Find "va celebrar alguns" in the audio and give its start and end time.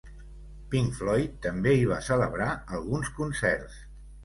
1.93-3.15